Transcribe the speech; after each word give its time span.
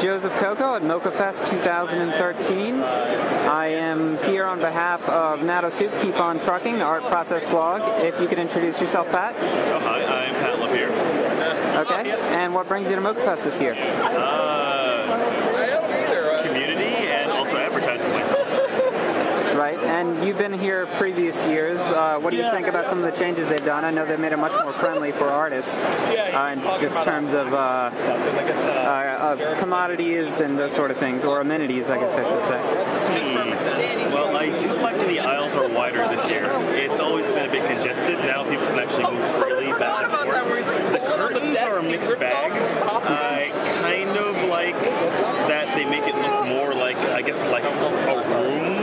Joseph 0.00 0.32
Coco 0.34 0.76
at 0.76 0.82
MoCCA 0.82 1.12
Fest 1.12 1.50
2013. 1.50 2.74
I 2.80 3.66
am 3.66 4.16
here 4.18 4.44
on 4.44 4.60
behalf 4.60 5.02
of 5.08 5.40
Natto 5.40 5.72
Soup 5.72 5.90
Keep 6.00 6.20
On 6.20 6.38
Trucking, 6.38 6.78
the 6.78 6.84
art 6.84 7.02
process 7.04 7.44
blog. 7.50 7.82
If 8.04 8.20
you 8.20 8.28
could 8.28 8.38
introduce 8.38 8.80
yourself, 8.80 9.08
Pat. 9.08 9.34
Oh, 9.36 9.80
hi, 9.80 10.04
I'm 10.04 10.34
Pat 10.36 10.60
LaPierre. 10.60 10.92
Okay. 11.80 12.12
And 12.36 12.54
what 12.54 12.68
brings 12.68 12.88
you 12.88 12.94
to 12.94 13.00
MoCCA 13.00 13.24
Fest 13.24 13.42
this 13.42 13.60
year? 13.60 13.74
Uh, 13.74 14.78
community 16.46 16.84
and 16.84 17.32
also 17.32 17.56
advertising 17.56 18.10
myself. 18.12 18.46
Right. 19.56 19.67
And 19.84 20.26
you've 20.26 20.38
been 20.38 20.52
here 20.52 20.86
previous 20.86 21.36
years. 21.44 21.78
Uh, 21.78 22.18
what 22.18 22.30
do 22.30 22.36
you 22.36 22.50
think 22.50 22.66
about 22.66 22.88
some 22.88 23.02
of 23.02 23.04
the 23.04 23.18
changes 23.18 23.48
they've 23.48 23.64
done? 23.64 23.84
I 23.84 23.90
know 23.90 24.04
they've 24.04 24.18
made 24.18 24.32
it 24.32 24.36
much 24.36 24.52
more 24.52 24.72
friendly 24.72 25.12
for 25.12 25.24
artists 25.24 25.74
uh, 25.76 26.54
in 26.56 26.80
just 26.80 26.96
terms 27.04 27.32
of 27.32 27.52
uh, 27.52 27.56
uh, 27.56 29.36
of 29.38 29.58
commodities 29.58 30.40
and 30.40 30.58
those 30.58 30.72
sort 30.72 30.90
of 30.90 30.96
things, 30.96 31.24
or 31.24 31.40
amenities, 31.40 31.90
I 31.90 31.98
guess 31.98 32.14
I 32.14 32.24
should 32.24 32.46
say. 32.46 32.60
Hmm. 32.60 34.12
Well, 34.12 34.36
I 34.36 34.46
do 34.58 34.72
like 34.74 34.96
that 34.96 35.08
the 35.08 35.20
aisles 35.20 35.54
are 35.54 35.68
wider 35.68 36.06
this 36.08 36.28
year. 36.28 36.44
It's 36.74 36.98
always 36.98 37.26
been 37.26 37.48
a 37.48 37.52
bit 37.52 37.66
congested. 37.66 38.18
Now 38.18 38.48
people 38.48 38.66
can 38.66 38.78
actually 38.78 39.14
move 39.14 39.24
freely 39.36 39.72
back 39.78 40.04
and 40.04 40.12
forth. 40.12 40.92
The 40.92 41.06
curtains 41.06 41.56
are 41.58 41.78
a 41.78 41.82
mixed 41.82 42.18
bag. 42.18 42.52
I 42.52 43.50
kind 43.80 44.10
of 44.10 44.48
like 44.48 44.74
that 45.48 45.74
they 45.76 45.84
make 45.84 46.02
it 46.02 46.16
look 46.16 46.46
more 46.46 46.74
like, 46.74 46.96
I 46.96 47.22
guess, 47.22 47.38
like 47.50 47.64
a 47.64 48.44
room 48.44 48.78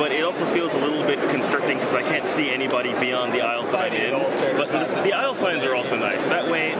but 0.00 0.12
it 0.12 0.19
also 0.30 0.46
feels 0.54 0.72
a 0.74 0.78
little 0.78 1.02
bit 1.02 1.18
constricting 1.28 1.76
because 1.76 1.92
I 1.92 2.02
can't 2.02 2.24
see 2.24 2.50
anybody 2.50 2.94
beyond 3.00 3.32
the 3.32 3.40
aisles 3.40 3.72
that 3.72 3.80
I'm 3.80 3.92
in. 3.92 4.12
But 4.56 4.70
this, 4.70 4.92
the 5.02 5.12
aisle 5.12 5.34
signs 5.34 5.64
are 5.64 5.74
also 5.74 5.96
nice. 5.96 6.24
That 6.26 6.48
way, 6.48 6.70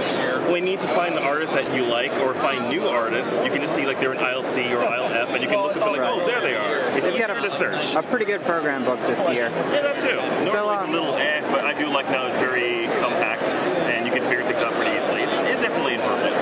when 0.47 0.65
you 0.65 0.77
need 0.77 0.81
to 0.81 0.87
find 0.95 1.17
an 1.17 1.25
artist 1.25 1.55
that 1.55 1.75
you 1.75 1.85
like 1.85 2.13
or 2.13 2.33
find 2.33 2.69
new 2.69 2.87
artists, 2.87 3.35
you 3.43 3.51
can 3.51 3.61
just 3.61 3.75
see 3.75 3.87
like 3.87 3.99
they're 3.99 4.13
in 4.13 4.19
aisle 4.19 4.45
C 4.45 4.73
or 4.73 4.85
aisle 4.85 5.07
F, 5.07 5.31
and 5.31 5.43
you 5.43 5.49
can 5.49 5.61
look 5.61 5.77
up 5.77 5.83
and 5.83 5.99
like, 5.99 6.01
oh, 6.01 6.25
there 6.29 6.41
they 6.41 6.55
are. 6.55 6.79
It's 6.97 7.05
easier 7.05 7.25
a, 7.25 7.43
to 7.43 7.51
search. 7.51 7.93
A 7.97 8.05
pretty 8.05 8.25
good 8.25 8.41
program 8.43 8.85
book 8.85 9.01
this 9.01 9.19
year. 9.29 9.51
Yeah, 9.51 9.83
that 9.83 9.99
too. 9.99 10.15
Normally 10.47 10.53
So, 10.53 10.71
it's 10.71 10.83
um, 10.85 10.91
a 10.91 10.93
little 10.93 11.17
eh, 11.17 11.41
but 11.51 11.65
I 11.65 11.75
do 11.75 11.89
like 11.89 12.07
now 12.07 12.27
it's 12.27 12.39
very 12.39 12.87
compact 13.03 13.43
and 13.91 14.07
you 14.07 14.13
can 14.13 14.23
figure 14.31 14.45
things 14.45 14.63
out 14.63 14.75
pretty 14.75 14.95
easily. 14.95 15.23
It's 15.51 15.61
definitely 15.61 15.95
improvement. 15.95 16.40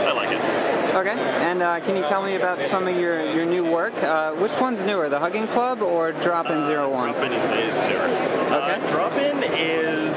I 0.98 1.02
like 1.02 1.16
it. 1.16 1.20
Okay. 1.20 1.44
And 1.44 1.62
uh, 1.62 1.80
can 1.80 1.96
you 1.96 2.02
tell 2.02 2.22
me 2.22 2.34
about 2.34 2.60
some 2.66 2.88
of 2.88 2.96
your, 2.96 3.20
your 3.32 3.46
new 3.46 3.70
work? 3.70 3.94
Uh, 3.94 4.32
which 4.32 4.52
one's 4.60 4.84
newer, 4.84 5.08
the 5.08 5.18
Hugging 5.18 5.48
Club 5.48 5.82
or 5.82 6.12
Drop 6.12 6.46
In 6.46 6.66
Zero 6.66 6.90
One? 6.90 7.12
Drop 7.12 7.24
in 7.24 7.32
is, 7.32 7.44
is 7.44 7.74
newer. 7.90 8.04
Okay. 8.04 8.74
Uh, 8.74 8.88
drop 8.90 9.12
in 9.14 9.42
is 9.54 10.14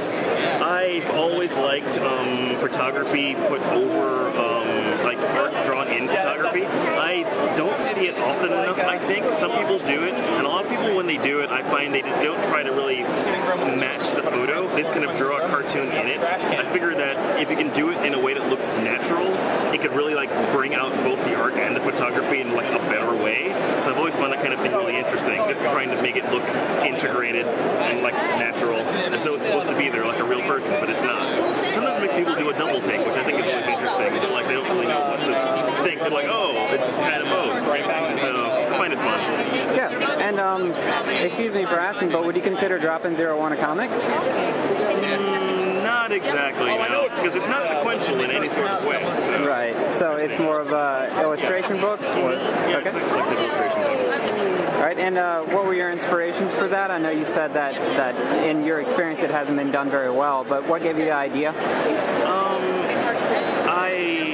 I've 0.61 1.09
always 1.11 1.53
liked 1.53 1.97
um, 1.99 2.55
photography 2.57 3.35
put 3.35 3.61
over 3.61 4.29
um, 4.29 5.03
like 5.03 5.19
art 5.19 5.65
drawn 5.65 5.87
in 5.87 6.07
photography. 6.07 6.65
I 6.65 7.23
don't 7.55 7.81
see 7.93 8.07
it 8.07 8.17
often 8.17 8.51
enough. 8.51 8.79
I 8.79 8.97
think 8.97 9.25
some 9.35 9.51
people 9.51 9.79
do 9.79 10.03
it, 10.03 10.13
and 10.13 10.45
a 10.45 10.49
lot 10.49 10.65
of 10.65 10.69
people 10.69 10.80
when 10.80 10.80
they 11.11 11.21
do 11.21 11.41
it, 11.41 11.49
I 11.49 11.61
find 11.61 11.93
they 11.93 12.01
don't 12.01 12.41
try 12.45 12.63
to 12.63 12.71
really 12.71 13.03
match 13.03 14.15
the 14.15 14.23
photo. 14.23 14.73
They 14.73 14.83
kind 14.83 15.03
of 15.03 15.17
draw 15.17 15.43
a 15.43 15.47
cartoon 15.49 15.91
in 15.91 16.07
it. 16.07 16.21
I 16.21 16.71
figure 16.71 16.95
that 16.95 17.41
if 17.41 17.49
you 17.49 17.57
can 17.57 17.73
do 17.73 17.89
it 17.91 18.05
in 18.05 18.13
a 18.13 18.19
way 18.19 18.33
that 18.33 18.47
looks 18.49 18.65
natural, 18.79 19.27
it 19.73 19.81
could 19.81 19.91
really 19.91 20.15
like 20.15 20.29
bring 20.53 20.73
out 20.73 20.93
both 21.03 21.19
the 21.25 21.35
art 21.35 21.55
and 21.55 21.75
the 21.75 21.81
photography 21.81 22.39
in 22.39 22.53
like 22.53 22.71
a 22.71 22.79
better 22.87 23.13
way. 23.13 23.49
So 23.83 23.91
I've 23.91 23.97
always 23.97 24.15
found 24.15 24.31
that 24.31 24.41
kind 24.41 24.53
of 24.53 24.61
thing 24.61 24.71
really 24.71 24.95
interesting. 24.95 25.35
Just 25.51 25.59
trying 25.61 25.89
to 25.89 26.01
make 26.01 26.15
it 26.15 26.23
look 26.31 26.47
integrated 26.85 27.45
and 27.45 28.01
like 28.01 28.13
natural, 28.39 28.79
as 28.79 29.23
though 29.25 29.35
it's 29.35 29.43
supposed 29.43 29.67
to 29.67 29.77
be 29.77 29.89
there 29.89 30.05
like 30.05 30.19
a 30.19 30.23
real 30.23 30.41
person, 30.41 30.71
but 30.79 30.89
it's 30.89 31.01
not. 31.01 31.21
Sometimes 31.75 32.03
it 32.03 32.07
makes 32.07 32.15
people 32.15 32.35
do 32.35 32.49
a 32.49 32.53
double 32.53 32.79
take, 32.79 33.03
which 33.03 33.17
I 33.19 33.23
think 33.23 33.39
is 33.39 33.47
always 33.51 33.67
interesting. 33.67 34.31
Like 34.31 34.47
they 34.47 34.55
don't 34.55 34.69
really 34.69 34.87
know 34.87 35.11
what 35.11 35.19
to 35.19 35.83
think. 35.83 35.99
They're 35.99 36.09
like, 36.09 36.27
oh, 36.29 36.71
it's 36.71 36.97
kind 36.97 37.21
of 37.21 37.27
both. 37.27 37.59
So 37.59 37.71
I 37.71 38.77
find 38.77 38.93
it 38.93 38.99
fun. 38.99 39.19
Yeah. 39.75 40.17
And 40.21 40.39
um, 40.39 40.63
excuse 41.25 41.53
me 41.53 41.65
for 41.65 41.79
asking, 41.79 42.09
but 42.09 42.25
would 42.25 42.35
you 42.35 42.41
consider 42.41 42.77
dropping 42.79 43.15
Zero 43.15 43.37
One 43.37 43.53
a 43.53 43.57
comic? 43.57 43.89
Mm, 43.89 45.83
not 45.83 46.11
exactly, 46.11 46.67
no, 46.67 47.03
because 47.09 47.35
it's 47.35 47.47
not 47.47 47.67
sequential 47.67 48.19
in 48.21 48.31
any 48.31 48.47
sort 48.47 48.67
of 48.67 48.85
way. 48.85 49.01
So. 49.19 49.45
Right. 49.47 49.91
So 49.93 50.15
it's 50.15 50.37
more 50.39 50.59
of 50.59 50.71
a 50.71 51.09
illustration 51.21 51.79
book. 51.79 52.01
Or, 52.01 52.33
Yeah, 52.33 52.81
collected 52.81 53.37
illustration. 53.39 54.79
Right. 54.79 54.97
And 54.97 55.17
uh, 55.17 55.43
what 55.43 55.65
were 55.65 55.73
your 55.75 55.91
inspirations 55.91 56.51
for 56.53 56.67
that? 56.67 56.91
I 56.91 56.97
know 56.97 57.09
you 57.11 57.25
said 57.25 57.53
that 57.53 57.73
that 57.73 58.15
in 58.45 58.63
your 58.65 58.79
experience 58.81 59.21
it 59.21 59.29
hasn't 59.29 59.57
been 59.57 59.71
done 59.71 59.89
very 59.89 60.11
well, 60.11 60.43
but 60.43 60.67
what 60.67 60.81
gave 60.81 60.97
you 60.97 61.05
the 61.05 61.11
idea? 61.11 61.49
Um, 61.51 62.63
I 63.67 64.30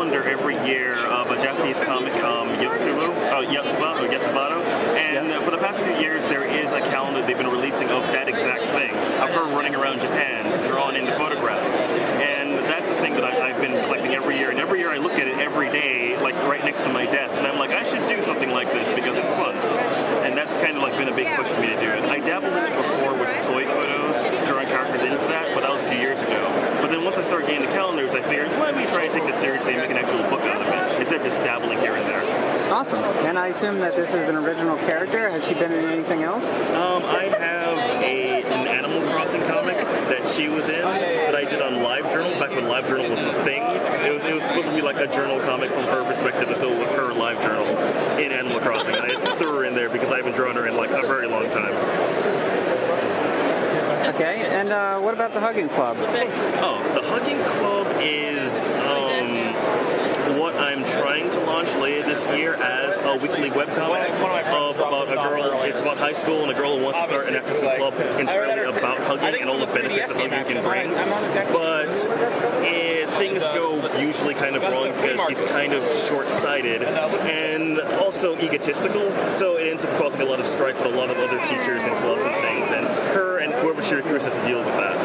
calendar 0.00 0.26
every 0.26 0.56
year 0.66 0.96
of 1.08 1.30
a 1.30 1.36
Japanese 1.44 1.76
comic, 1.84 2.14
um, 2.24 2.48
Yotsubo, 2.48 3.12
uh, 3.12 3.44
Yotsuba, 3.52 4.00
or 4.00 4.08
Yotsubato, 4.08 4.64
and 4.96 5.30
uh, 5.30 5.42
for 5.42 5.50
the 5.50 5.58
past 5.58 5.78
few 5.78 5.94
years 6.00 6.22
there 6.22 6.48
is 6.48 6.64
a 6.72 6.80
calendar 6.88 7.20
they've 7.26 7.36
been 7.36 7.46
releasing 7.46 7.90
of 7.90 8.02
that 8.04 8.26
exact 8.26 8.64
thing, 8.72 8.96
of 9.20 9.28
her 9.28 9.44
running 9.52 9.74
around 9.74 10.00
Japan, 10.00 10.66
drawn 10.66 10.96
into 10.96 11.12
photographs. 11.18 11.70
And 12.16 12.64
that's 12.64 12.88
the 12.88 12.94
thing 12.94 13.12
that 13.12 13.24
I, 13.24 13.50
I've 13.50 13.60
been 13.60 13.76
collecting 13.84 14.14
every 14.14 14.38
year, 14.38 14.48
and 14.48 14.58
every 14.58 14.78
year 14.78 14.90
I 14.90 14.96
look 14.96 15.12
at 15.20 15.28
it 15.28 15.36
every 15.36 15.68
day, 15.68 16.16
like 16.22 16.34
right 16.48 16.64
next 16.64 16.80
to 16.80 16.88
my 16.88 17.04
desk, 17.04 17.36
and 17.36 17.46
I'm 17.46 17.58
like, 17.58 17.70
I 17.70 17.86
should 17.86 18.08
do 18.08 18.24
something 18.24 18.52
like 18.52 18.72
this 18.72 18.88
because 18.94 19.18
it's 19.18 19.34
fun. 19.34 19.54
And 20.24 20.34
that's 20.34 20.56
kind 20.56 20.78
of 20.78 20.82
like 20.82 20.96
been 20.96 21.08
a 21.08 21.14
big 21.14 21.28
push 21.36 21.48
for 21.48 21.60
me 21.60 21.66
to 21.66 21.78
do 21.78 21.90
it. 21.92 22.04
I 22.04 22.20
dabbled 22.20 22.54
in 22.56 22.72
it 22.72 22.74
before 22.74 23.12
with 23.20 23.44
toy 23.44 23.66
photos, 23.66 24.48
drawing 24.48 24.68
characters 24.68 25.02
into 25.02 25.20
that, 25.28 25.52
but 25.52 25.60
that 25.60 25.70
was 25.70 25.82
a 25.82 25.90
few 25.90 26.00
years 26.00 26.18
ago. 26.20 26.40
But 26.80 26.88
then 26.88 27.04
once 27.04 27.18
I 27.18 27.22
started 27.22 27.48
getting 27.48 27.68
the 27.68 27.72
calendars, 27.76 28.12
I 28.12 28.22
figured, 28.22 28.48
why 28.56 28.72
don't 28.72 28.80
we 28.80 28.86
try 28.86 29.04
and 29.04 29.12
take 29.12 29.24
this 29.24 29.29
seriously 29.40 29.72
and 29.72 29.82
make 29.82 29.90
an 29.90 29.96
actual 29.96 30.22
book 30.28 30.42
out 30.42 30.60
of 30.60 30.68
it, 30.68 31.00
instead 31.00 31.20
of 31.20 31.26
just 31.26 31.38
dabbling 31.38 31.78
here 31.80 31.94
and 31.94 32.06
there. 32.06 32.20
Awesome. 32.70 33.02
And 33.26 33.38
I 33.38 33.48
assume 33.48 33.80
that 33.80 33.96
this 33.96 34.10
is 34.14 34.28
an 34.28 34.36
original 34.36 34.76
character. 34.76 35.28
Has 35.28 35.44
she 35.48 35.54
been 35.54 35.72
in 35.72 35.84
anything 35.86 36.22
else? 36.22 36.44
Um, 36.68 37.02
I 37.04 37.24
have 37.36 37.78
a, 38.02 38.44
an 38.44 38.68
Animal 38.68 39.00
Crossing 39.10 39.42
comic 39.42 39.76
that 39.76 40.30
she 40.30 40.48
was 40.48 40.68
in 40.68 40.82
that 40.82 41.34
I 41.34 41.44
did 41.44 41.60
on 41.60 41.72
LiveJournal 41.82 42.38
back 42.38 42.50
when 42.50 42.64
LiveJournal 42.64 43.10
was 43.10 43.18
a 43.18 43.42
thing. 43.42 43.62
It 44.06 44.12
was, 44.12 44.24
it 44.24 44.34
was 44.34 44.42
supposed 44.44 44.68
to 44.68 44.74
be 44.74 44.82
like 44.82 44.96
a 44.96 45.08
journal 45.08 45.40
comic 45.40 45.70
from 45.72 45.84
her 45.84 46.04
perspective 46.04 46.48
as 46.48 46.58
though 46.58 46.72
it 46.72 46.78
was 46.78 46.90
her 46.90 47.08
LiveJournal 47.08 48.20
in 48.20 48.30
Animal 48.30 48.60
Crossing. 48.60 48.94
And 48.94 49.04
I 49.04 49.08
just 49.08 49.24
threw 49.38 49.52
her 49.56 49.64
in 49.64 49.74
there 49.74 49.88
because 49.90 50.12
I 50.12 50.18
haven't 50.18 50.34
drawn 50.34 50.54
her 50.54 50.66
in 50.68 50.76
like 50.76 50.90
a 50.90 51.02
very 51.02 51.26
long 51.26 51.50
time. 51.50 51.74
Okay. 54.14 54.46
And 54.46 54.70
uh, 54.70 55.00
what 55.00 55.14
about 55.14 55.34
the 55.34 55.40
Hugging 55.40 55.68
Club? 55.70 55.96
Oh, 55.98 56.82
the 56.94 57.02
Hugging 57.08 57.42
Club 57.58 57.86
is 58.00 58.52
what 60.38 60.54
I'm 60.56 60.84
trying 60.84 61.28
to 61.30 61.40
launch 61.40 61.74
later 61.76 62.06
this 62.06 62.24
year 62.36 62.54
as 62.54 62.96
a 63.04 63.18
weekly 63.22 63.50
webcomic 63.50 64.08
of 64.52 64.76
about 64.76 65.10
a 65.10 65.14
girl. 65.14 65.62
It's 65.62 65.80
about 65.80 65.98
high 65.98 66.12
school 66.12 66.42
and 66.42 66.52
a 66.52 66.54
girl 66.54 66.78
who 66.78 66.84
wants 66.84 67.00
to 67.00 67.08
start 67.08 67.28
an 67.28 67.36
after 67.36 67.54
school 67.54 67.72
club 67.76 67.94
entirely 68.18 68.78
about 68.78 68.98
hugging 69.00 69.40
and 69.40 69.50
all 69.50 69.58
the 69.58 69.66
benefits 69.66 70.12
that 70.12 70.30
hugging 70.30 70.54
can 70.54 70.64
bring. 70.64 70.90
But 71.52 71.88
it, 72.64 73.08
things 73.18 73.42
go 73.42 73.98
usually 73.98 74.34
kind 74.34 74.56
of 74.56 74.62
wrong 74.62 74.92
because 74.92 75.20
she's 75.28 75.50
kind 75.50 75.72
of 75.72 75.84
short-sighted 76.08 76.82
and 76.82 77.80
also 78.00 78.36
egotistical. 78.38 79.10
So 79.30 79.56
it 79.56 79.66
ends 79.66 79.84
up 79.84 79.96
causing 79.98 80.22
a 80.22 80.24
lot 80.24 80.40
of 80.40 80.46
strife 80.46 80.76
with 80.82 80.94
a 80.94 80.96
lot 80.96 81.10
of 81.10 81.18
other 81.18 81.38
teachers 81.40 81.82
and 81.82 81.96
clubs 81.98 82.22
and 82.24 82.34
things. 82.36 82.70
And 82.70 82.86
her 83.14 83.38
and 83.38 83.52
whoever 83.54 83.82
she 83.82 83.94
recruits 83.94 84.24
has 84.24 84.34
to 84.34 84.44
deal 84.46 84.58
with 84.58 84.74
that. 84.74 84.96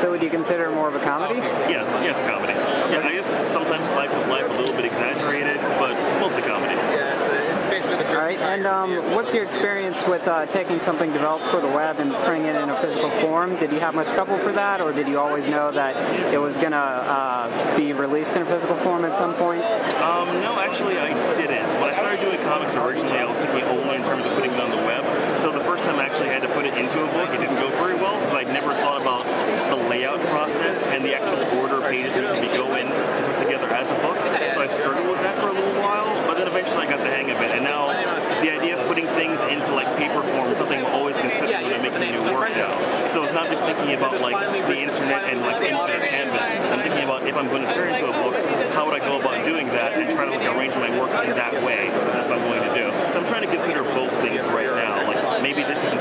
So 0.00 0.10
would 0.10 0.22
you 0.22 0.30
consider 0.30 0.64
it 0.64 0.74
more 0.74 0.88
of 0.88 0.94
a 0.94 1.00
comedy? 1.00 1.40
Yeah, 1.40 1.84
yeah, 2.00 2.10
it's 2.10 2.18
a 2.18 2.26
comedy. 2.26 2.54
Yeah, 2.54 3.04
I 3.04 3.12
guess 3.12 3.30
it's 3.30 3.48
sometimes 3.48 3.86
slice 3.88 4.12
of 4.14 4.26
life 4.28 4.48
a 4.48 4.52
little 4.58 4.74
bit 4.74 4.86
exaggerated, 4.86 5.58
but 5.78 5.92
mostly 6.18 6.40
comedy. 6.40 6.72
Yeah, 6.72 7.20
it's, 7.20 7.28
a, 7.28 7.54
it's 7.54 7.64
basically 7.64 8.04
the 8.04 8.08
All 8.16 8.24
right. 8.24 8.40
And 8.40 8.66
um, 8.66 9.14
what's 9.14 9.34
your 9.34 9.44
experience 9.44 9.98
with 10.08 10.26
uh, 10.26 10.46
taking 10.46 10.80
something 10.80 11.12
developed 11.12 11.44
for 11.46 11.60
the 11.60 11.68
web 11.68 12.00
and 12.00 12.12
putting 12.24 12.46
it 12.46 12.56
in 12.56 12.70
a 12.70 12.80
physical 12.80 13.10
form? 13.20 13.56
Did 13.56 13.72
you 13.72 13.80
have 13.80 13.94
much 13.94 14.08
trouble 14.08 14.38
for 14.38 14.52
that, 14.52 14.80
or 14.80 14.90
did 14.92 15.06
you 15.06 15.18
always 15.18 15.46
know 15.48 15.70
that 15.70 15.94
it 16.32 16.38
was 16.38 16.56
going 16.56 16.72
to 16.72 16.78
uh, 16.78 17.76
be 17.76 17.92
released 17.92 18.34
in 18.36 18.42
a 18.42 18.46
physical 18.46 18.76
form 18.76 19.04
at 19.04 19.18
some 19.18 19.34
point? 19.34 19.62
Um, 20.00 20.28
no, 20.40 20.58
actually, 20.58 20.98
I 20.98 21.12
didn't. 21.36 21.68
When 21.78 21.90
I 21.90 21.92
started 21.92 22.20
doing 22.20 22.40
comics 22.40 22.74
originally, 22.74 23.18
I 23.18 23.26
was 23.26 23.36
thinking 23.36 23.64
only 23.64 23.96
in 23.96 24.02
terms 24.02 24.24
of 24.24 24.32
putting 24.32 24.52
it 24.52 24.60
on 24.60 24.70
the 24.70 24.78
web. 24.78 25.04
So 25.40 25.52
the 25.52 25.64
first 25.64 25.84
time 25.84 25.96
I 25.96 26.06
actually 26.06 26.28
had 26.28 26.40
to 26.42 26.48
put 26.48 26.64
it 26.64 26.74
into 26.74 27.04
a 27.04 27.06
book, 27.12 27.28
it 27.30 27.38
didn't 27.38 27.56
go 27.56 27.68
very 27.76 27.94
well 27.94 28.18
because 28.20 28.34
I'd 28.34 28.48
never 28.48 28.74
thought 28.80 29.00
about 29.00 29.24
the 29.70 29.76
layout 29.88 30.20
process 30.26 30.82
and 30.92 31.04
the 31.04 31.14
actual 31.14 31.38
order 31.58 31.76
of 31.76 31.78
pages 31.90 32.14
that 32.14 32.38
be 32.40 32.46
go 32.54 32.70
in 32.78 32.86
to 32.86 33.22
put 33.26 33.38
together 33.42 33.66
as 33.66 33.90
a 33.90 33.98
book. 33.98 34.14
So 34.54 34.62
I 34.62 34.68
struggled 34.70 35.10
with 35.10 35.22
that 35.26 35.34
for 35.42 35.48
a 35.50 35.52
little 35.52 35.74
while, 35.82 36.14
but 36.26 36.38
then 36.38 36.46
eventually 36.46 36.86
I 36.86 36.88
got 36.88 37.02
the 37.02 37.10
hang 37.10 37.30
of 37.30 37.38
it. 37.42 37.50
And 37.50 37.64
now 37.64 37.90
the 38.40 38.50
idea 38.50 38.78
of 38.78 38.86
putting 38.86 39.06
things 39.18 39.42
into 39.50 39.74
like 39.74 39.90
paper 39.98 40.22
form 40.22 40.54
is 40.54 40.58
something 40.58 40.78
I'm 40.78 40.94
always 40.94 41.18
considering 41.18 41.66
when 41.66 41.74
I'm 41.74 41.82
making 41.82 42.14
new 42.14 42.22
work 42.30 42.54
now. 42.54 42.70
So 43.10 43.24
it's 43.26 43.34
not 43.34 43.50
just 43.50 43.64
thinking 43.66 43.90
about 43.98 44.20
like 44.22 44.38
the 44.70 44.78
internet 44.78 45.34
and 45.34 45.42
like 45.42 45.58
infinite 45.66 46.06
canvas. 46.06 46.70
I'm 46.70 46.82
thinking 46.86 47.04
about 47.04 47.26
if 47.26 47.34
I'm 47.34 47.48
going 47.50 47.66
to 47.66 47.74
turn 47.74 47.90
into 47.90 48.06
a 48.06 48.14
book, 48.22 48.38
how 48.70 48.86
would 48.86 48.94
I 48.94 49.02
go 49.02 49.18
about 49.18 49.44
doing 49.44 49.66
that 49.74 49.98
and 49.98 50.06
try 50.14 50.24
to 50.24 50.30
like 50.30 50.46
arrange 50.46 50.74
my 50.78 50.94
work 50.94 51.10
in 51.26 51.34
that 51.34 51.58
way 51.66 51.90
That's 52.14 52.30
what 52.30 52.38
I'm 52.38 52.46
going 52.46 52.62
to 52.62 52.74
do. 52.78 52.86
So 53.10 53.18
I'm 53.18 53.26
trying 53.26 53.42
to 53.42 53.50
consider 53.50 53.82
both 53.82 54.14
things 54.22 54.46
right 54.46 54.70
now. 54.70 55.10
Like 55.10 55.42
maybe 55.42 55.66
this 55.66 55.82
is 55.82 55.99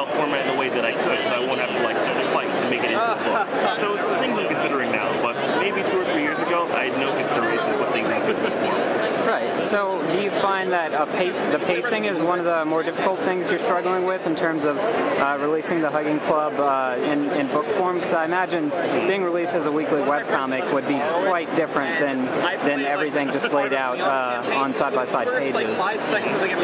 Belt 0.00 0.16
format 0.16 0.46
in 0.46 0.56
a 0.56 0.58
way 0.58 0.70
that 0.70 0.82
I 0.82 0.92
could, 0.92 1.20
so 1.28 1.44
I 1.44 1.46
won't 1.46 1.60
have 1.60 1.68
to 1.68 1.82
like 1.84 1.94
fight 2.32 2.48
to 2.62 2.70
make 2.70 2.80
it 2.80 2.92
into 2.92 3.04
a 3.04 3.20
book. 3.20 3.76
So 3.76 4.00
it's 4.00 4.08
a 4.08 4.16
thing 4.16 4.32
I'm 4.32 4.48
considering 4.48 4.90
now, 4.92 5.12
but 5.20 5.36
maybe 5.60 5.86
two 5.90 6.00
or 6.00 6.04
three 6.08 6.22
years 6.22 6.38
ago, 6.40 6.72
I 6.72 6.88
had 6.88 6.96
no 6.96 7.12
consideration 7.12 7.68
of 7.76 7.80
what 7.80 7.92
things 7.92 8.08
I 8.08 8.24
could 8.24 8.36
put 8.36 8.48
forward. 8.48 9.28
Right. 9.28 9.58
So 9.60 10.00
do 10.16 10.19
find 10.60 10.72
that 10.72 10.92
pa- 10.92 11.50
the 11.52 11.64
pacing 11.64 12.04
is 12.04 12.22
one 12.22 12.38
of 12.38 12.44
the 12.44 12.64
more 12.64 12.82
difficult 12.82 13.18
things 13.20 13.46
you're 13.48 13.58
struggling 13.58 14.04
with 14.04 14.26
in 14.26 14.34
terms 14.34 14.64
of 14.64 14.76
uh, 14.78 15.36
releasing 15.40 15.80
the 15.80 15.90
Hugging 15.90 16.20
Club 16.20 16.54
uh, 16.58 17.00
in, 17.02 17.30
in 17.30 17.48
book 17.48 17.66
form? 17.66 17.96
Because 17.96 18.12
I 18.12 18.24
imagine 18.24 18.70
being 19.08 19.22
released 19.22 19.54
as 19.54 19.66
a 19.66 19.72
weekly 19.72 20.00
webcomic 20.00 20.72
would 20.72 20.86
be 20.86 20.98
quite 21.26 21.54
different 21.56 21.98
than 22.00 22.26
than 22.66 22.80
everything 22.84 23.32
just 23.32 23.50
laid 23.52 23.72
out 23.72 23.98
uh, 24.00 24.54
on 24.54 24.74
side 24.74 24.94
by 24.94 25.04
side 25.06 25.28
pages. 25.28 25.78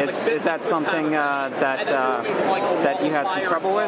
Is, 0.09 0.27
is 0.27 0.43
that 0.43 0.63
something 0.63 1.15
uh, 1.15 1.49
that 1.59 1.87
uh, 1.89 2.21
that 2.83 3.03
you 3.03 3.11
had 3.11 3.27
some 3.27 3.43
trouble 3.43 3.73
with? 3.75 3.87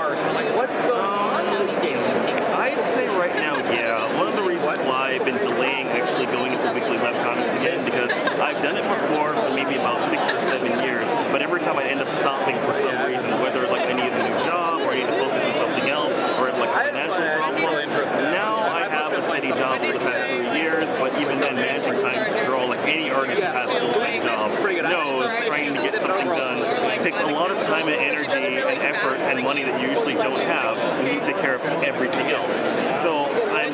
I'd 2.60 2.78
say 2.96 3.08
right 3.08 3.36
now, 3.36 3.58
yeah. 3.72 4.18
One 4.18 4.28
of 4.28 4.36
the 4.36 4.42
reasons 4.42 4.80
why 4.86 5.14
I've 5.16 5.26
been 5.26 5.38
delaying 5.38 5.88
actually 5.88 6.26
going 6.28 6.54
into 6.54 6.72
weekly 6.74 6.98
webcomics 6.98 7.56
again 7.60 7.86
because 7.86 8.12
I've 8.12 8.58
done 8.70 8.78
it 8.78 8.86
for 8.86 9.02
before 9.02 9.34
for 9.34 9.50
maybe 9.50 9.82
about 9.82 9.98
six 10.12 10.22
or 10.30 10.40
seven 10.42 10.84
years, 10.86 11.10
but 11.34 11.42
every 11.42 11.60
time 11.60 11.78
I 11.78 11.86
end 11.86 12.02
up 12.02 12.10
stopping 12.10 12.56
for 12.62 12.74
some 12.78 13.04
reason, 13.04 13.32
whether 13.42 13.66
like 13.66 13.82
I 13.90 13.94
need 13.94 14.14
a 14.14 14.30
new 14.30 14.46
job 14.46 14.82
or 14.82 14.92
I 14.94 14.98
need 14.98 15.08
to 15.08 15.18
focus 15.18 15.42
on 15.42 15.56
something 15.58 15.90
else 15.90 16.14
or 16.38 16.46
I 16.46 16.52
have 16.52 16.60
like 16.60 16.70
a 16.70 16.94
financial 16.94 17.26
problem, 17.42 17.90
now 18.30 18.58
I 18.58 18.88
have 18.88 19.14
a 19.14 19.24
steady 19.24 19.50
job 19.50 19.82
for 19.82 19.94
the 19.94 20.00
past 20.06 20.22
three 20.30 20.62
years, 20.62 20.88
but 21.02 21.20
even 21.20 21.40
then 21.40 21.56
managing 21.56 21.98
time 21.98 22.32
to 22.32 22.46
draw 22.46 22.66
like 22.66 22.82
any 22.86 23.10
artist 23.10 23.42
who 23.42 23.48
has 23.48 23.70
a 23.72 23.80
full-time 23.80 24.22
job 24.22 24.52
knows 24.86 25.46
trying 25.48 25.74
to 25.74 25.82
get 25.82 26.00
something 26.02 26.28
done 26.28 26.80
takes 27.02 27.20
a 27.22 27.32
lot 27.32 27.50
of 27.50 27.58
time 27.66 27.88
and 27.88 27.96
energy 27.96 28.60
and 28.60 28.82
effort 28.82 29.18
and 29.18 29.44
money 29.44 29.64
that 29.64 29.82
you 29.82 29.88
usually 29.90 30.14
don't 30.14 30.42
have 30.42 30.78
when 31.02 31.14
you 31.14 31.20
take 31.22 31.38
care 31.38 31.56
of 31.56 31.62
everything 31.82 32.28
else. 32.28 32.54
So 33.02 33.26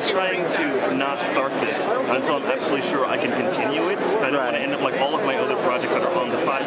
trying 0.08 0.44
to 0.56 0.94
not 0.94 1.18
start 1.26 1.52
this 1.60 1.78
until 2.10 2.36
I'm 2.36 2.44
absolutely 2.44 2.88
sure 2.88 3.06
I 3.06 3.18
can 3.18 3.32
continue 3.32 3.88
it. 3.90 3.98
I 3.98 4.30
don't 4.30 4.42
want 4.44 4.56
to 4.56 4.62
end 4.62 4.72
up 4.72 4.80
like 4.80 5.00
all 5.00 5.14
of 5.18 5.24
my 5.24 5.36
other 5.36 5.56
projects 5.62 5.94
that 5.94 6.02
are 6.02 6.14
on 6.14 6.28
the 6.30 6.38
side. 6.44 6.64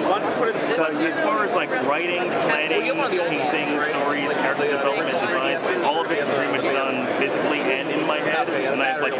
So 0.75 0.85
as 0.85 1.19
far 1.19 1.43
as 1.43 1.53
like 1.53 1.69
writing, 1.87 2.21
planning, 2.47 2.91
pacing, 2.91 3.81
stories, 3.81 4.31
character 4.33 4.67
development, 4.67 5.19
designs, 5.19 5.63
all 5.83 6.05
of 6.05 6.11
it's 6.11 6.27
pretty 6.27 6.51
much 6.51 6.63
done 6.63 7.05
physically 7.17 7.59
and 7.59 7.89
in 7.89 8.05
my 8.07 8.19
head. 8.19 8.49
And 8.49 8.81
I 8.81 8.87
have 8.87 9.01
like 9.01 9.17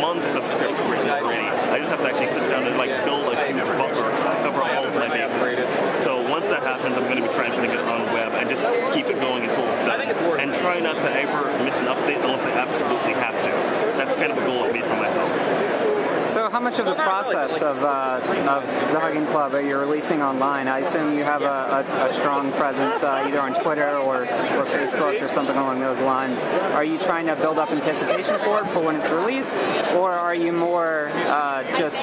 months 0.00 0.26
of 0.36 0.46
scripts 0.46 0.80
written 0.88 1.10
already. 1.10 1.46
I 1.46 1.78
just 1.78 1.90
have 1.90 2.00
to 2.00 2.06
actually 2.06 2.28
sit 2.28 2.48
down 2.50 2.66
and 2.66 2.76
like 2.76 2.90
build 3.04 3.32
a 3.32 3.36
huge 3.46 3.66
buffer 3.78 4.10
to 4.10 4.36
cover 4.42 4.62
all 4.62 4.84
of 4.86 4.94
my 4.94 5.08
bases. 5.08 5.58
So 6.04 6.22
once 6.30 6.46
that 6.46 6.62
happens, 6.62 6.96
I'm 6.96 7.04
going 7.04 7.22
to 7.22 7.28
be 7.28 7.34
trying 7.34 7.52
to 7.52 7.58
put 7.58 7.70
it 7.70 7.78
on 7.78 8.06
the 8.06 8.12
web 8.12 8.32
and 8.32 8.48
just 8.48 8.64
keep 8.94 9.06
it 9.06 9.20
going 9.20 9.44
until 9.44 9.64
it's 9.64 9.84
done. 9.86 10.00
And 10.40 10.52
try 10.54 10.80
not 10.80 10.96
to 10.96 11.10
ever 11.10 11.64
miss 11.64 11.74
an 11.76 11.86
update 11.86 12.22
unless 12.22 12.44
I 12.44 12.52
absolutely 12.52 13.14
have 13.14 13.34
to. 13.44 13.50
That's 13.96 14.14
kind 14.14 14.32
of 14.32 14.38
a 14.38 14.44
goal 14.46 14.64
I've 14.64 14.72
made 14.72 14.84
for 14.84 14.96
myself. 14.96 15.30
So, 16.28 16.44
how 16.56 16.62
much 16.62 16.78
of 16.78 16.86
the 16.86 16.94
process 16.94 17.60
of, 17.60 17.84
uh, 17.84 18.18
of 18.48 18.62
the 18.66 18.98
Hugging 18.98 19.26
Club 19.26 19.52
are 19.52 19.60
you 19.60 19.76
releasing 19.76 20.22
online? 20.22 20.68
I 20.68 20.78
assume 20.78 21.12
you 21.12 21.22
have 21.22 21.42
a, 21.42 21.84
a, 21.86 22.08
a 22.08 22.14
strong 22.14 22.50
presence 22.52 23.02
uh, 23.02 23.24
either 23.26 23.42
on 23.42 23.52
Twitter 23.60 23.98
or, 23.98 24.22
or 24.22 24.64
Facebook 24.64 25.20
or 25.20 25.28
something 25.28 25.54
along 25.54 25.80
those 25.80 26.00
lines. 26.00 26.38
Are 26.72 26.82
you 26.82 26.96
trying 26.96 27.26
to 27.26 27.36
build 27.36 27.58
up 27.58 27.70
anticipation 27.70 28.38
for 28.38 28.60
it 28.60 28.70
for 28.70 28.80
when 28.80 28.96
it's 28.96 29.10
released, 29.10 29.54
or 29.96 30.12
are 30.12 30.34
you 30.34 30.50
more 30.50 31.10
uh, 31.12 31.62
just 31.76 32.02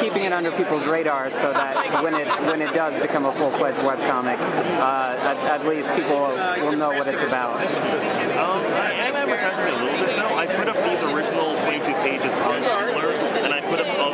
keeping 0.00 0.22
it 0.22 0.32
under 0.32 0.52
people's 0.52 0.84
radar 0.86 1.28
so 1.30 1.52
that 1.52 2.00
when 2.04 2.14
it 2.14 2.28
when 2.46 2.62
it 2.62 2.72
does 2.74 2.94
become 3.02 3.24
a 3.24 3.32
full 3.32 3.50
fledged 3.50 3.78
webcomic, 3.78 4.38
uh, 4.78 5.16
at, 5.18 5.36
at 5.60 5.66
least 5.66 5.92
people 5.96 6.20
will 6.62 6.76
know 6.76 6.90
what 6.90 7.08
it's 7.08 7.24
about? 7.24 7.60
Um, 7.66 8.62
I 8.72 8.92
am 8.92 9.16
advertising 9.16 9.74
a 9.74 9.84
little 9.84 10.06
bit 10.06 10.16
though. 10.16 10.36
I 10.36 10.46
put 10.46 10.68
up 10.68 10.76
these 10.76 11.02
original 11.02 11.58
22 11.62 11.92
pages 11.94 12.32
on 12.32 12.62
Tumblr, 12.62 13.42
and 13.42 13.52
I 13.52 13.60
put 13.62 13.80
up 13.80 13.98
all 13.98 14.08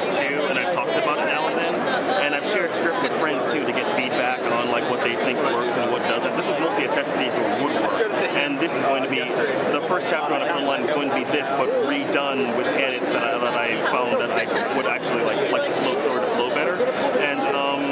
sketches 0.00 0.16
too, 0.16 0.46
and 0.48 0.58
I've 0.58 0.74
talked 0.74 0.90
about 0.90 1.18
it 1.18 1.26
now 1.26 1.48
and 1.48 1.56
then. 1.56 1.74
And 2.22 2.34
I've 2.34 2.46
shared 2.46 2.70
script 2.72 3.02
with 3.02 3.12
friends 3.12 3.44
too 3.52 3.64
to 3.64 3.72
get 3.72 3.84
feedback 3.96 4.40
on 4.40 4.70
like 4.70 4.88
what 4.90 5.02
they 5.02 5.14
think 5.16 5.38
works 5.38 5.72
and 5.76 5.90
what 5.90 6.02
doesn't. 6.02 6.36
This 6.36 6.46
is 6.46 6.58
mostly 6.60 6.84
a 6.84 6.88
test 6.88 7.10
to 7.10 7.16
see 7.18 7.26
if 7.26 7.34
it 7.34 7.62
would 7.62 7.74
work. 7.82 8.12
And 8.32 8.58
this 8.58 8.72
is 8.72 8.82
going 8.84 9.02
to 9.02 9.10
be 9.10 9.18
the 9.20 9.84
first 9.88 10.06
chapter 10.08 10.34
on 10.34 10.42
a 10.42 10.46
front 10.46 10.66
line 10.66 10.82
is 10.82 10.90
going 10.90 11.08
to 11.08 11.14
be 11.14 11.24
this, 11.24 11.48
but 11.50 11.68
redone 11.86 12.56
with 12.56 12.66
edits 12.66 13.06
that 13.08 13.22
I, 13.22 13.38
that 13.38 13.54
I 13.54 13.86
found 13.90 14.20
that 14.20 14.30
I 14.30 14.76
would 14.76 14.86
actually 14.86 15.24
like 15.24 15.50
like 15.52 15.70
flow 15.82 15.96
sort 15.98 16.22
of 16.22 16.34
flow 16.36 16.50
better. 16.50 16.76
And 17.20 17.40
um, 17.40 17.82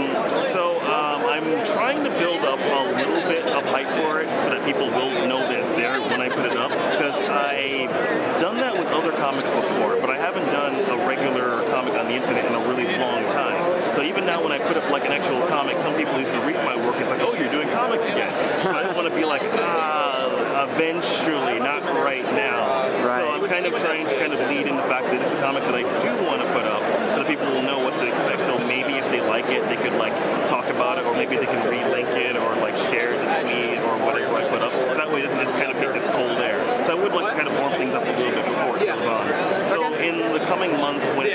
so 0.53 0.81
um, 0.81 1.23
I'm 1.27 1.67
trying 1.75 2.05
to 2.05 2.11
build 2.11 2.41
up 2.41 2.59
a 2.61 2.97
little 2.97 3.23
bit 3.29 3.45
of 3.47 3.65
hype 3.67 3.89
for 3.89 4.21
it 4.21 4.29
so 4.29 4.51
that 4.51 4.65
people 4.65 4.87
will 4.87 5.29
know 5.29 5.41
that 5.41 5.61
it's 5.61 5.71
there 5.73 6.01
when 6.01 6.21
I 6.21 6.29
put 6.29 6.47
it 6.47 6.57
up. 6.57 6.71
Because 6.71 7.17
I've 7.23 8.41
done 8.41 8.57
that 8.57 8.77
with 8.77 8.89
other 8.89 9.13
comics 9.13 9.51
before, 9.51 10.01
but 10.01 10.11
I 10.11 10.17
haven't 10.17 10.47
done 10.47 10.75
a 10.89 11.07
regular 11.07 11.63
comic 11.71 11.95
on 11.95 12.00
the 12.11 12.17
internet 12.17 12.45
in 12.45 12.55
a 12.55 12.69
really 12.69 12.87
long 12.99 13.23
time. 13.31 13.95
So 13.95 14.03
even 14.03 14.27
now 14.27 14.43
when 14.43 14.53
I 14.53 14.59
put 14.59 14.77
up 14.77 14.91
like 14.91 15.05
an 15.05 15.13
actual 15.13 15.47
comic, 15.47 15.79
some 15.79 15.95
people 15.95 16.19
used 16.19 16.33
to 16.33 16.41
read 16.41 16.57
my 16.67 16.75
work. 16.75 16.97
It's 16.99 17.11
like, 17.11 17.21
oh, 17.21 17.35
you're 17.35 17.51
doing 17.51 17.69
comics 17.71 18.03
again. 18.03 18.33
I 18.67 18.83
don't 18.83 18.97
want 18.97 19.09
to 19.09 19.15
be 19.15 19.25
like, 19.25 19.43
ah, 19.55 20.67
eventually, 20.67 21.59
not 21.59 21.83
right 22.03 22.25
now. 22.35 22.91
Right. 23.07 23.23
So 23.23 23.31
I'm 23.31 23.47
kind 23.47 23.67
of 23.67 23.75
trying 23.79 24.07
to 24.07 24.19
kind 24.19 24.33
of 24.35 24.41
lead 24.51 24.67
in 24.67 24.77
the 24.77 24.83
fact 24.91 25.07
that 25.07 25.21
this 25.21 25.31
is 25.31 25.39
a 25.39 25.43
comic 25.43 25.63
that 25.65 25.75
I 25.75 25.83
do 25.83 26.11
want 26.27 26.43
to 26.43 26.49
put 26.53 26.67
up 26.67 26.83
so 27.15 27.23
that 27.23 27.29
people 27.29 27.47
will 27.47 27.63
know 27.63 27.79
what 27.79 27.97
to 27.99 28.07
expect. 28.09 28.43
So 28.45 28.59
maybe 28.59 28.99
if 28.99 29.07
they 29.11 29.21
like 29.21 29.47
it, 29.47 29.63
they 29.71 29.79
could 29.79 29.95
like 29.95 30.15
talk 30.49 30.67
about 30.67 30.99
it, 30.99 31.07
or 31.07 31.15
maybe 31.15 31.37
they 31.37 31.47
can 31.47 31.63
relink 31.71 32.11
it, 32.19 32.37
or 32.37 32.57
like 32.59 32.77
share 32.91 33.15
the 33.15 33.29
tweet, 33.39 33.79
or 33.87 33.95
whatever 34.03 34.35
I 34.35 34.49
put 34.49 34.63
up. 34.63 34.73
So 34.73 34.95
that 34.99 35.11
way 35.11 35.23
it 35.23 35.31
doesn't 35.31 35.47
just 35.47 35.55
kind 35.55 35.71
of 35.71 35.79
hit 35.79 35.95
this 35.95 36.07
cold 36.11 36.43
air. 36.43 36.59
So 36.87 36.99
I 36.99 36.99
would 36.99 37.13
like 37.13 37.35
to 37.35 37.43
kind 37.43 37.49
of 37.49 37.55
warm 37.59 37.73
things 37.79 37.95
up 37.95 38.03
a 38.03 38.11
little 38.11 38.35
bit 38.35 38.47
before 38.47 38.77
it 38.79 38.87
goes 38.87 39.07
on. 39.07 39.27
So 39.69 39.95
in 39.95 40.33
the 40.33 40.41
coming 40.47 40.73
months, 40.77 41.07
when 41.15 41.30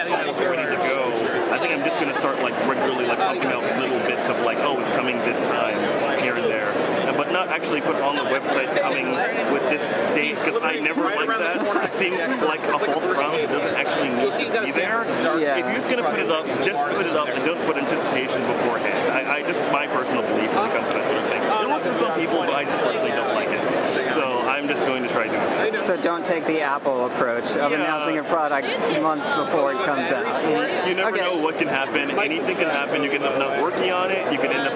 it's 0.53 0.61
almost 0.61 0.69
ready 0.69 0.75
to 0.75 0.81
go, 0.89 1.53
I 1.53 1.59
think 1.59 1.73
I'm 1.73 1.83
just 1.83 1.97
going 1.99 2.11
to 2.13 2.19
start 2.19 2.41
like 2.41 2.53
regularly 2.67 3.05
like 3.05 3.17
pumping 3.17 3.49
out 3.49 3.63
little 3.79 3.99
bits 4.05 4.29
of 4.29 4.39
like, 4.45 4.57
oh, 4.59 4.79
it's 4.81 4.91
coming 4.91 5.17
this 5.19 5.41
time, 5.47 5.77
here 6.21 6.35
and 6.35 6.45
there. 6.45 6.73
But 7.15 7.31
not 7.31 7.47
actually 7.47 7.79
put 7.79 7.95
on 7.95 8.15
the 8.17 8.27
website 8.27 8.75
coming 8.81 9.07
with 9.53 9.63
this 9.71 9.81
date 10.13 10.35
because 10.35 10.59
I 10.61 10.79
never 10.79 11.03
like 11.03 11.27
that. 11.27 11.63
It 11.87 11.93
seems 11.93 12.19
like 12.43 12.59
a 12.59 12.79
false 12.79 13.05
promise. 13.07 13.39
It 13.39 13.49
doesn't 13.49 13.75
actually 13.75 14.09
need 14.09 14.35
to 14.35 14.61
be 14.65 14.71
there. 14.71 15.07
Yeah. 15.39 15.55
If 15.55 15.65
you're 15.65 15.79
just 15.79 15.87
going 15.89 16.03
to 16.03 16.09
put 16.09 16.19
it 16.19 16.29
up, 16.29 16.45
just 16.59 16.75
put 16.75 17.05
it 17.05 17.15
up 17.15 17.29
and 17.29 17.45
don't 17.45 17.63
put 17.65 17.77
anticipation 17.77 18.43
beforehand. 18.51 19.15
I, 19.15 19.39
I 19.39 19.41
just 19.47 19.59
my 19.71 19.87
personal 19.87 20.23
belief 20.27 20.51
when 20.51 20.67
it 20.67 20.73
comes 20.75 20.91
to 20.91 20.99
that 20.99 21.07
sort 21.07 21.23
of 21.23 21.27
thing. 21.31 21.39
It 21.39 21.69
works 21.71 21.87
for 21.87 21.95
some 21.95 22.19
people, 22.19 22.39
but 22.43 22.53
I 22.53 22.65
just 22.65 22.79
personally 22.83 23.15
don't 23.15 23.33
like 23.33 23.47
it. 23.47 23.63
So 24.13 24.43
I'm 24.43 24.67
just 24.67 24.81
going 24.81 25.03
to 25.03 25.09
try 25.09 25.31
doing 25.31 25.39
it. 25.39 25.73
So 25.85 25.95
don't 25.95 26.25
take 26.25 26.47
the 26.47 26.61
Apple 26.61 27.05
approach 27.05 27.43
of 27.45 27.71
Yeah. 27.71 27.77
announcing 27.77 28.17
a 28.17 28.23
product 28.23 28.67
months 29.03 29.29
before 29.29 29.71
it 29.73 29.85
comes 29.85 30.11
out. 30.11 30.25
You 30.87 30.95
never 30.95 31.11
Okay. 31.11 31.21
know 31.21 31.35
what 31.35 31.59
can 31.59 31.67
happen. 31.67 32.09
Anything 32.19 32.55
can 32.57 32.69
happen. 32.69 33.03
You 33.03 33.09
can 33.11 33.21
end 33.21 33.33
up 33.33 33.37
not 33.37 33.61
working 33.61 33.91
on 33.91 34.09
it. 34.09 34.31
You 34.31 34.39
can 34.39 34.51
end 34.51 34.67
up. 34.67 34.73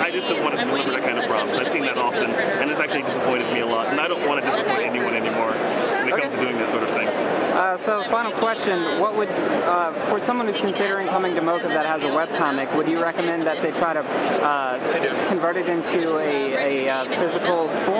I 0.00 0.10
just 0.10 0.28
don't 0.28 0.42
want 0.42 0.58
to 0.58 0.64
deliver 0.64 0.90
that 0.90 1.04
kind 1.04 1.18
of 1.18 1.26
promise. 1.26 1.56
I've 1.56 1.70
seen 1.70 1.82
that 1.82 1.98
often, 1.98 2.30
and 2.32 2.68
it's 2.70 2.80
actually 2.80 3.02
disappointed 3.02 3.52
me 3.52 3.60
a 3.60 3.66
lot. 3.66 3.88
And 3.88 4.00
I 4.00 4.08
don't 4.08 4.26
want 4.26 4.44
to 4.44 4.50
disappoint 4.50 4.80
anyone 4.80 5.14
anymore 5.14 5.52
when 5.52 6.08
it 6.08 6.16
comes 6.20 6.34
to 6.34 6.40
doing 6.40 6.58
this 6.58 6.70
sort 6.70 6.82
of 6.82 6.90
thing. 6.90 7.06
Uh, 7.08 7.76
so, 7.76 8.02
final 8.04 8.32
question: 8.32 8.98
What 9.00 9.14
would, 9.16 9.28
uh, 9.28 9.92
for 10.08 10.18
someone 10.18 10.48
who's 10.48 10.58
considering 10.60 11.06
coming 11.08 11.34
to 11.36 11.42
MoCCA 11.42 11.68
that 11.68 11.86
has 11.86 12.02
a 12.02 12.06
webcomic, 12.08 12.74
would 12.74 12.88
you 12.88 13.00
recommend 13.00 13.44
that 13.46 13.60
they 13.62 13.70
try 13.72 13.92
to 13.92 14.00
uh, 14.00 14.78
convert 15.28 15.56
it 15.56 15.68
into 15.68 16.18
a, 16.18 16.86
a 16.86 16.88
uh, 16.88 17.04
physical 17.20 17.68
form, 17.86 17.99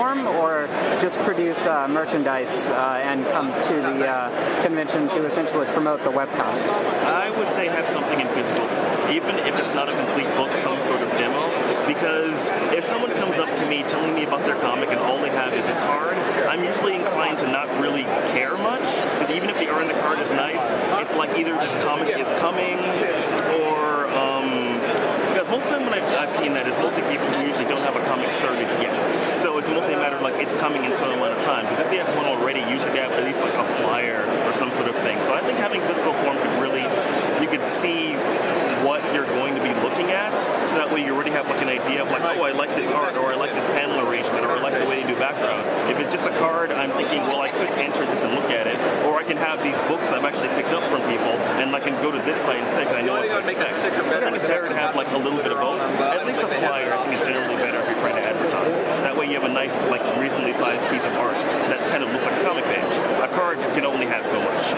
just 1.01 1.17
produce 1.19 1.57
uh, 1.65 1.87
merchandise 1.87 2.51
uh, 2.69 3.01
and 3.01 3.25
come 3.25 3.51
to 3.63 3.73
the 3.73 4.07
uh, 4.07 4.63
convention 4.63 5.09
to 5.09 5.25
essentially 5.25 5.65
promote 5.73 6.03
the 6.03 6.11
webcomic? 6.11 6.61
I 7.03 7.29
would 7.37 7.47
say 7.49 7.67
have 7.67 7.87
something 7.87 8.19
in 8.19 8.27
even 9.11 9.35
if 9.43 9.53
it's 9.59 9.75
not 9.75 9.89
a 9.89 9.95
complete 9.95 10.31
book, 10.39 10.49
some 10.63 10.79
sort 10.87 11.01
of 11.01 11.09
demo. 11.19 11.51
Because 11.85 12.31
if 12.71 12.85
someone 12.85 13.11
comes 13.19 13.35
up 13.37 13.49
to 13.57 13.65
me 13.67 13.83
telling 13.83 14.15
me 14.15 14.23
about 14.23 14.45
their 14.45 14.55
comic 14.61 14.89
and 14.89 14.99
all 14.99 15.19
they 15.19 15.29
have 15.29 15.53
is 15.53 15.67
a 15.67 15.77
card, 15.83 16.15
I'm 16.47 16.63
usually 16.63 16.95
inclined 16.95 17.37
to 17.39 17.47
not 17.47 17.67
really 17.81 18.03
care 18.31 18.55
much. 18.55 18.87
Because 19.19 19.29
even 19.35 19.49
if 19.49 19.59
the 19.59 19.67
art 19.67 19.81
in 19.81 19.89
the 19.89 19.99
card 19.99 20.19
is 20.19 20.31
nice, 20.31 20.63
it's 21.03 21.15
like 21.15 21.37
either 21.37 21.53
this 21.59 21.83
comic 21.83 22.15
is 22.15 22.27
coming 22.39 22.79
or 23.59 24.07
um, 24.15 24.79
because 25.35 25.47
most 25.51 25.67
of 25.67 25.71
the 25.71 25.75
time 25.75 25.91
when 25.91 25.93
I've, 25.99 26.29
I've 26.29 26.33
seen 26.39 26.53
that 26.53 26.67
is 26.67 26.75
mostly 26.79 27.03
people 27.11 27.27
who 27.27 27.43
usually 27.43 27.65
don't 27.65 27.83
have 27.83 27.95
a 27.95 28.03
comic 28.07 28.31
started 28.31 28.67
yet. 28.79 28.95
So 29.43 29.57
it's 29.57 29.67
mostly 29.67 29.93
a 29.93 29.97
matter 29.97 30.15
of 30.15 30.21
like 30.21 30.30
it's 30.41 30.53
coming 30.55 30.83
in 30.83 30.91
some 30.97 31.11
amount 31.11 31.37
of 31.37 31.45
time. 31.45 31.65
Because 31.69 31.85
if 31.85 31.89
they 31.91 31.97
have 31.97 32.09
one 32.17 32.25
already, 32.25 32.61
usually 32.61 32.91
they 32.91 33.05
have 33.05 33.13
at 33.13 33.23
least 33.23 33.37
like 33.39 33.53
a 33.53 33.65
flyer 33.77 34.25
or 34.25 34.53
some 34.57 34.71
sort 34.73 34.89
of 34.89 34.95
thing. 35.05 35.21
So 35.29 35.33
I 35.37 35.41
think 35.41 35.59
having 35.59 35.81
physical 35.85 36.13
form 36.25 36.37
could 36.41 36.55
really, 36.57 36.81
you 37.37 37.47
could 37.47 37.61
see 37.77 38.17
what 38.81 39.05
you're 39.13 39.29
going 39.37 39.53
to 39.53 39.61
be 39.61 39.69
looking 39.85 40.09
at. 40.09 40.33
So 40.73 40.80
that 40.91 40.99
way 40.99 41.07
you 41.07 41.15
already 41.15 41.31
have 41.31 41.47
like 41.47 41.63
an 41.63 41.71
idea 41.71 42.03
of 42.03 42.11
like, 42.11 42.19
oh, 42.19 42.43
I 42.43 42.51
like 42.51 42.75
this 42.75 42.91
art, 42.91 43.15
or 43.15 43.31
I 43.31 43.35
like 43.39 43.55
this 43.55 43.63
panel 43.79 44.03
arrangement, 44.03 44.43
or 44.43 44.51
I 44.51 44.59
like 44.59 44.75
the 44.75 44.83
way 44.91 44.99
they 44.99 45.07
do 45.07 45.15
backgrounds. 45.15 45.63
If 45.87 46.03
it's 46.03 46.11
just 46.11 46.27
a 46.27 46.35
card, 46.35 46.67
I'm 46.67 46.91
thinking, 46.91 47.23
well, 47.31 47.39
I 47.39 47.47
could 47.47 47.71
enter 47.79 48.03
this 48.03 48.19
and 48.27 48.35
look 48.35 48.51
at 48.51 48.67
it, 48.67 48.75
or 49.07 49.15
I 49.15 49.23
can 49.23 49.39
have 49.39 49.63
these 49.63 49.79
books 49.87 50.11
I've 50.11 50.27
actually 50.27 50.51
picked 50.59 50.75
up 50.75 50.83
from 50.91 50.99
people, 51.07 51.31
and 51.63 51.71
I 51.71 51.79
can 51.79 51.95
go 52.03 52.11
to 52.11 52.19
this 52.27 52.35
site 52.43 52.59
instead 52.59 52.91
because 52.91 52.99
I 52.99 53.07
know 53.07 53.15
what 53.15 53.23
to 53.23 53.39
expect. 53.39 53.71
So 53.71 53.87
I 53.87 54.19
think 54.19 54.35
it's 54.35 54.43
better 54.43 54.67
to 54.67 54.75
have 54.75 54.99
like 54.99 55.07
a 55.15 55.17
little 55.17 55.39
bit 55.39 55.55
of 55.55 55.63
both. 55.63 55.79
At 55.79 56.27
least 56.27 56.43
a 56.43 56.51
flyer, 56.59 56.91
I 56.91 57.07
think, 57.07 57.15
is 57.15 57.23
generally 57.23 57.55
better 57.55 57.79
if 57.79 57.87
you're 57.87 58.03
trying 58.03 58.19
to 58.19 58.25
advertise. 58.27 58.75
That 59.07 59.15
way 59.15 59.31
you 59.31 59.39
have 59.39 59.47
a 59.47 59.53
nice, 59.53 59.79
like, 59.87 60.03
reasonably 60.19 60.51
sized 60.59 60.83
piece 60.91 61.07
of 61.07 61.15
art 61.15 61.39
that 61.71 61.79
kind 61.87 62.03
of 62.03 62.11
looks 62.11 62.27
like 62.27 62.35
a 62.35 62.43
comic 62.43 62.67
page. 62.67 62.91
A 63.23 63.31
card 63.31 63.63
can 63.79 63.87
only 63.87 64.11
have 64.11 64.27
so 64.27 64.43
much. 64.43 64.75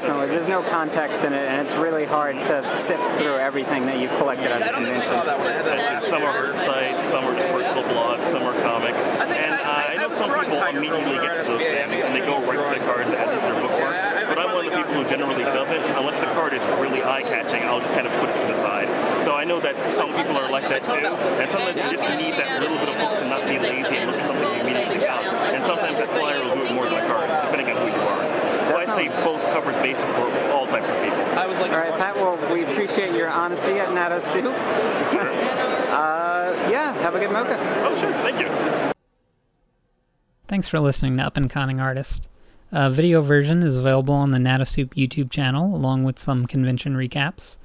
Definitely. 0.00 0.28
There's 0.28 0.48
no 0.48 0.60
no 0.60 0.68
context 0.68 1.24
in 1.24 1.32
it, 1.32 1.46
and 1.48 1.66
it's 1.66 1.76
really 1.76 2.04
hard 2.04 2.36
to 2.36 2.76
sift 2.76 3.02
through 3.16 3.36
everything 3.36 3.86
that 3.86 3.98
you've 3.98 4.12
collected 4.18 4.50
at 4.52 4.60
the 4.60 4.72
convention. 4.72 6.02
Some 6.02 6.22
are 6.22 6.36
art 6.36 6.56
sites, 6.56 7.00
some 7.08 7.24
are 7.24 7.34
just 7.34 7.48
personal 7.48 7.84
blogs, 7.84 8.24
some 8.28 8.42
are 8.42 8.56
comics, 8.60 8.98
and 8.98 9.54
uh, 9.54 9.88
I 9.88 9.96
know 9.96 10.10
some 10.10 10.28
people 10.28 10.58
immediately 10.58 11.16
get 11.24 11.40
to 11.40 11.44
those 11.48 11.62
things 11.62 12.02
and 12.02 12.12
they 12.14 12.20
go 12.20 12.44
right 12.44 12.60
to 12.60 12.80
the 12.80 12.84
cards 12.84 13.08
and 13.08 13.16
add 13.16 13.28
them 13.28 13.40
to 13.40 13.46
their 13.46 13.60
bookmarks. 13.62 14.02
But 14.28 14.38
I'm 14.38 14.52
one 14.52 14.66
of 14.66 14.72
the 14.72 14.76
people 14.76 14.94
who 14.94 15.04
generally 15.08 15.44
doesn't, 15.44 15.82
unless 15.96 16.18
the 16.20 16.30
card 16.36 16.52
is 16.52 16.64
really 16.76 17.02
eye-catching. 17.02 17.62
I'll 17.64 17.80
just 17.80 17.94
kind 17.94 18.06
of 18.06 18.12
put 18.20 18.28
it 18.30 18.36
to 18.42 18.46
the 18.52 18.58
side. 18.60 18.88
So 19.24 19.34
I 19.34 19.44
know 19.44 19.60
that 19.60 19.76
some 19.88 20.12
people 20.12 20.36
are 20.36 20.50
like 20.50 20.68
that 20.68 20.84
too, 20.84 21.08
and 21.40 21.48
sometimes 21.50 21.78
you 21.78 21.88
just 21.94 22.04
need 22.20 22.34
that 22.36 22.60
little 22.60 22.78
bit 22.78 22.90
of 22.90 22.96
hook 23.00 23.18
to 23.20 23.26
not 23.28 23.46
be 23.46 23.58
lazy 23.58 23.96
and 23.96 24.10
look 24.10 24.20
at 24.20 24.26
something 24.26 24.44
you 24.44 24.60
immediately 24.60 24.98
got. 24.98 25.24
And 25.24 25.64
sometimes 25.64 25.96
that 25.96 26.10
flyer 26.10 26.44
will 26.44 26.54
do 26.54 26.62
it 26.68 26.72
more 26.74 26.84
than 26.84 27.00
a 27.00 27.06
card, 27.08 27.30
depending 27.48 27.70
on 27.72 27.76
who 27.80 27.88
you 27.88 28.02
are. 28.02 28.50
So 28.70 28.76
I'd 28.78 28.89
say 29.00 29.08
both 29.24 29.42
covers 29.52 29.76
bases 29.76 30.04
for 30.10 30.28
all 30.50 30.66
types 30.66 30.88
of 30.88 31.02
people. 31.02 31.18
I 31.38 31.46
was 31.46 31.58
like, 31.58 31.72
all 31.72 31.78
right, 31.78 31.96
Pat. 31.96 32.16
Well, 32.16 32.36
we 32.52 32.64
appreciate 32.64 33.14
your 33.14 33.28
honesty 33.28 33.72
at 33.72 33.92
Nata 33.94 34.20
Soup. 34.20 34.54
Sure. 35.10 35.30
Uh, 35.90 36.68
yeah, 36.70 36.92
have 37.00 37.14
a 37.14 37.18
good 37.18 37.30
MoCCA. 37.30 37.56
Oh, 37.84 37.98
sure. 37.98 38.12
Thank 38.12 38.40
you. 38.40 38.92
Thanks 40.48 40.68
for 40.68 40.80
listening 40.80 41.16
to 41.16 41.22
Up 41.22 41.36
and 41.36 41.48
Conning 41.48 41.80
Artist. 41.80 42.28
A 42.72 42.90
video 42.90 43.22
version 43.22 43.62
is 43.62 43.76
available 43.76 44.14
on 44.14 44.32
the 44.32 44.38
Natasoup 44.38 44.90
YouTube 44.90 45.30
channel, 45.30 45.74
along 45.74 46.04
with 46.04 46.18
some 46.18 46.46
convention 46.46 46.94
recaps. 46.94 47.56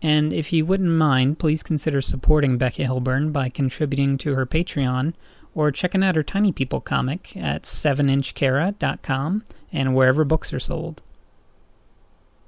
And 0.00 0.32
if 0.32 0.52
you 0.52 0.64
wouldn't 0.64 0.90
mind, 0.90 1.38
please 1.38 1.62
consider 1.62 2.00
supporting 2.00 2.58
Becky 2.58 2.84
Hilburn 2.84 3.32
by 3.32 3.48
contributing 3.48 4.18
to 4.18 4.34
her 4.34 4.46
Patreon 4.46 5.14
or 5.54 5.70
checking 5.70 6.04
out 6.04 6.16
her 6.16 6.22
Tiny 6.22 6.52
People 6.52 6.80
comic 6.80 7.36
at 7.36 7.62
7inchkara.com 7.62 9.42
and 9.76 9.94
wherever 9.94 10.24
books 10.24 10.52
are 10.54 10.58
sold. 10.58 11.02